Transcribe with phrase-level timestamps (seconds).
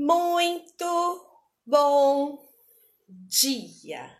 [0.00, 1.28] Muito
[1.66, 2.48] bom
[3.08, 4.16] dia,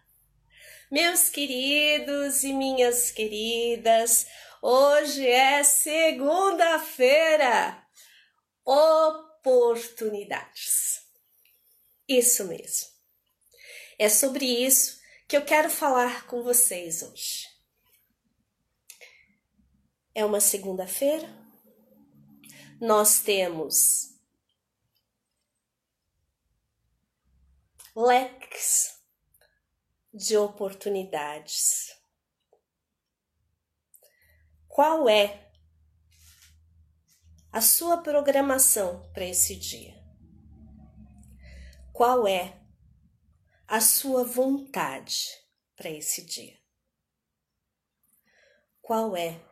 [0.91, 4.27] meus queridos e minhas queridas.
[4.61, 7.81] Hoje é segunda-feira.
[8.65, 11.01] Oportunidades.
[12.09, 12.89] Isso mesmo.
[14.01, 14.99] É sobre isso
[15.29, 17.47] que eu quero falar com vocês hoje.
[20.13, 21.33] É uma segunda-feira.
[22.81, 24.18] Nós temos
[27.99, 28.97] leques
[30.15, 31.91] de oportunidades.
[34.69, 35.51] Qual é
[37.51, 40.01] a sua programação para esse dia?
[41.93, 42.63] Qual é
[43.67, 45.27] a sua vontade
[45.75, 46.57] para esse dia?
[48.81, 49.45] Qual é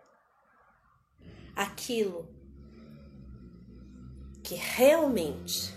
[1.57, 2.33] aquilo
[4.45, 5.73] que realmente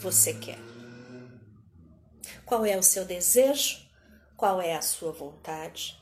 [0.00, 0.63] você quer?
[2.44, 3.84] Qual é o seu desejo,
[4.36, 6.00] qual é a sua vontade,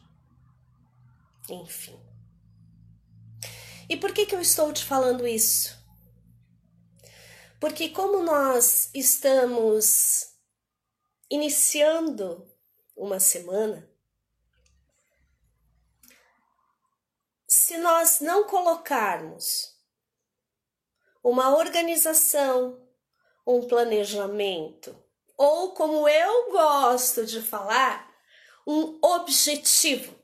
[1.49, 1.99] enfim.
[3.89, 5.79] E por que, que eu estou te falando isso?
[7.61, 10.35] Porque, como nós estamos
[11.31, 12.51] iniciando
[12.97, 13.89] uma semana,
[17.47, 19.79] se nós não colocarmos
[21.23, 22.83] uma organização,
[23.47, 25.02] um planejamento,
[25.43, 28.09] ou como eu gosto de falar,
[28.65, 30.17] um objetivo.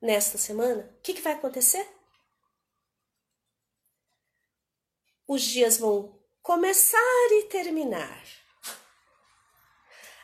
[0.00, 1.86] Nesta semana, o que, que vai acontecer?
[5.28, 8.24] Os dias vão começar e terminar.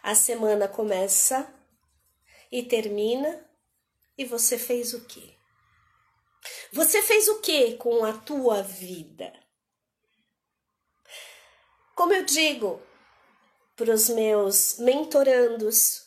[0.03, 1.53] A semana começa
[2.51, 3.47] e termina,
[4.17, 5.37] e você fez o quê?
[6.73, 9.42] Você fez o que com a tua vida?
[11.95, 12.81] Como eu digo
[13.77, 16.07] para os meus mentorandos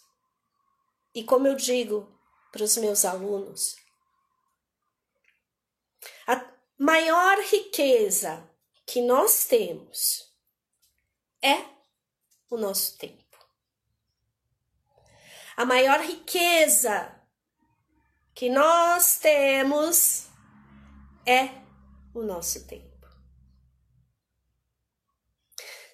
[1.14, 2.12] e como eu digo
[2.52, 3.76] para os meus alunos,
[6.28, 6.46] a
[6.78, 8.50] maior riqueza
[8.86, 10.34] que nós temos
[11.42, 11.66] é
[12.50, 13.24] o nosso tempo.
[15.58, 17.16] A maior riqueza
[18.34, 20.28] que nós temos
[21.26, 21.50] é
[22.14, 22.95] o nosso tempo.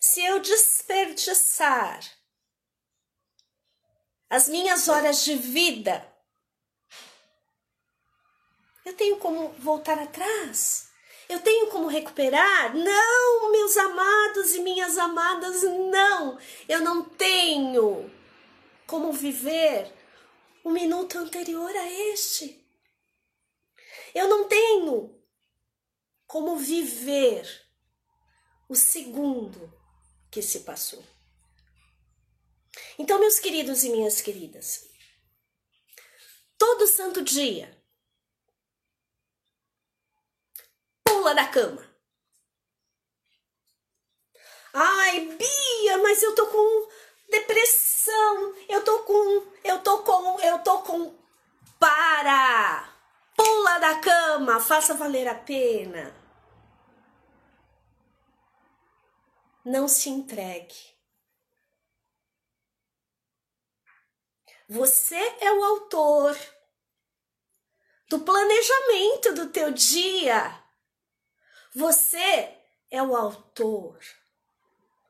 [0.01, 2.01] Se eu desperdiçar
[4.27, 6.03] as minhas horas de vida,
[8.83, 10.89] eu tenho como voltar atrás?
[11.29, 12.75] Eu tenho como recuperar?
[12.75, 16.37] Não, meus amados e minhas amadas, não.
[16.67, 18.11] Eu não tenho
[18.87, 19.93] como viver
[20.63, 22.59] o minuto anterior a este.
[24.15, 25.15] Eu não tenho
[26.25, 27.45] como viver
[28.67, 29.80] o segundo
[30.31, 31.03] que se passou.
[32.97, 34.87] Então, meus queridos e minhas queridas,
[36.57, 37.77] todo santo dia,
[41.03, 41.85] pula da cama.
[44.73, 46.89] Ai, Bia, mas eu tô com
[47.29, 48.55] depressão.
[48.69, 51.13] Eu tô com, eu tô com, eu tô com
[51.77, 52.89] para.
[53.35, 56.20] Pula da cama, faça valer a pena.
[59.63, 60.91] Não se entregue.
[64.67, 66.37] Você é o autor
[68.07, 70.61] do planejamento do teu dia.
[71.73, 72.57] Você
[72.89, 73.99] é o autor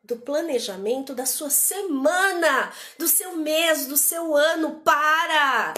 [0.04, 4.82] do planejamento da sua semana, do seu mês, do seu ano.
[4.82, 5.74] Para!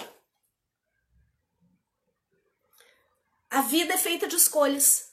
[3.50, 5.13] A vida é feita de escolhas.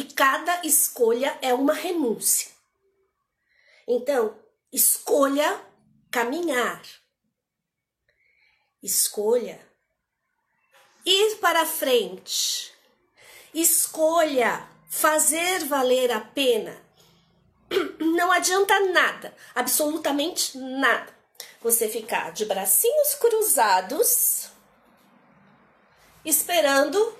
[0.00, 2.50] E cada escolha é uma renúncia.
[3.86, 4.34] Então,
[4.72, 5.60] escolha
[6.10, 6.80] caminhar.
[8.82, 9.60] Escolha
[11.04, 12.72] ir para frente.
[13.52, 16.80] Escolha fazer valer a pena.
[18.00, 21.14] Não adianta nada, absolutamente nada.
[21.60, 24.48] Você ficar de bracinhos cruzados,
[26.24, 27.19] esperando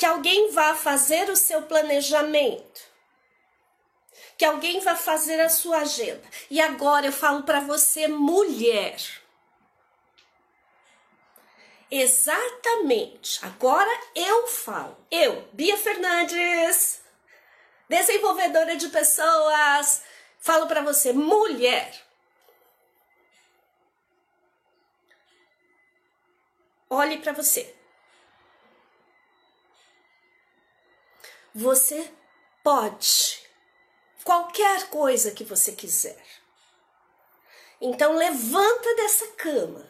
[0.00, 2.80] que alguém vá fazer o seu planejamento,
[4.38, 6.26] que alguém vá fazer a sua agenda.
[6.48, 8.96] E agora eu falo para você, mulher.
[11.90, 13.44] Exatamente.
[13.44, 14.96] Agora eu falo.
[15.10, 17.02] Eu, Bia Fernandes,
[17.86, 20.02] desenvolvedora de pessoas,
[20.38, 21.92] falo para você, mulher.
[26.88, 27.79] Olhe para você.
[31.54, 32.10] Você
[32.62, 33.40] Pode.
[34.22, 36.22] Qualquer coisa que você quiser.
[37.80, 39.86] Então levanta dessa cama.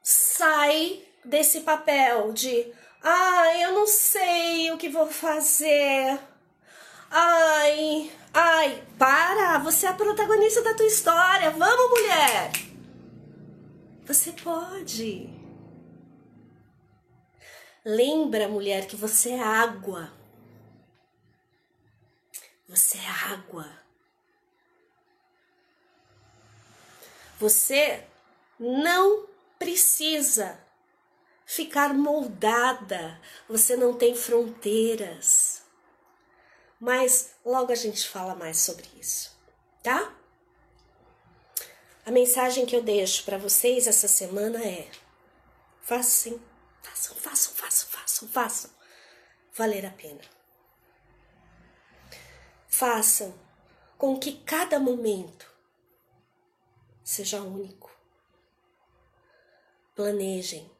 [0.00, 6.18] Sai desse papel de ah, eu não sei o que vou fazer.
[7.10, 11.50] Ai, ai, para, você é a protagonista da tua história.
[11.50, 12.52] Vamos, mulher.
[14.06, 15.47] Você pode.
[17.90, 20.12] Lembra, mulher, que você é água.
[22.68, 23.66] Você é água.
[27.40, 28.04] Você
[28.60, 29.26] não
[29.58, 30.60] precisa
[31.46, 33.18] ficar moldada,
[33.48, 35.62] você não tem fronteiras.
[36.78, 39.34] Mas logo a gente fala mais sobre isso,
[39.82, 40.14] tá?
[42.04, 44.90] A mensagem que eu deixo para vocês essa semana é:
[45.80, 46.38] façam,
[46.88, 48.70] façam, façam, façam, façam, façam
[49.54, 50.22] valer a pena.
[52.68, 53.34] Façam
[53.96, 55.50] com que cada momento
[57.04, 57.90] seja único.
[59.94, 60.78] Planejem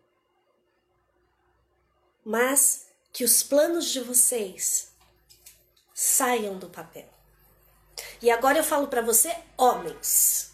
[2.28, 4.92] mas que os planos de vocês
[5.94, 7.08] saiam do papel.
[8.20, 10.52] E agora eu falo para você, homens.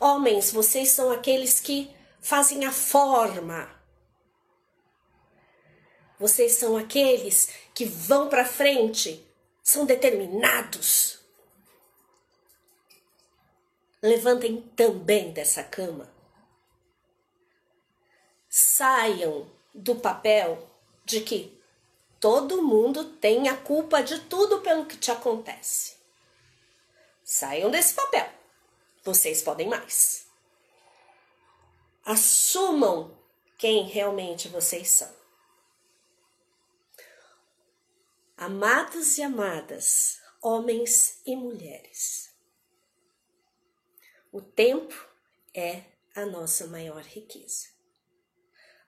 [0.00, 3.70] Homens, vocês são aqueles que fazem a forma.
[6.18, 9.24] Vocês são aqueles que vão para frente,
[9.62, 11.20] são determinados.
[14.02, 16.12] Levantem também dessa cama.
[18.48, 20.68] Saiam do papel
[21.04, 21.56] de que
[22.18, 25.96] todo mundo tem a culpa de tudo pelo que te acontece.
[27.22, 28.28] Saiam desse papel.
[29.04, 30.26] Vocês podem mais.
[32.04, 33.16] Assumam
[33.56, 35.18] quem realmente vocês são.
[38.40, 42.32] Amados e amadas, homens e mulheres.
[44.30, 44.94] O tempo
[45.52, 45.82] é
[46.14, 47.66] a nossa maior riqueza.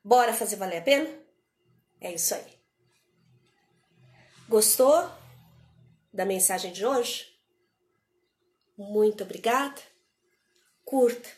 [0.05, 1.21] Bora fazer valer a pena?
[2.01, 2.61] É isso aí.
[4.49, 5.11] Gostou
[6.13, 7.37] da mensagem de hoje?
[8.79, 9.83] Muito obrigada.
[10.85, 11.29] Curta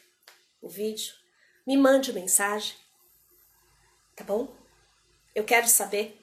[0.60, 1.14] o vídeo,
[1.66, 2.76] me mande mensagem,
[4.14, 4.54] tá bom?
[5.34, 6.22] Eu quero saber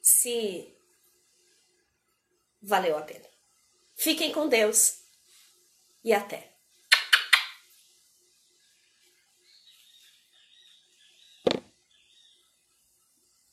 [0.00, 0.81] se
[2.62, 3.26] valeu a pena.
[3.94, 5.02] Fiquem com Deus
[6.04, 6.51] e até.